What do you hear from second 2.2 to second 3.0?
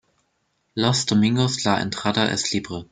es libre.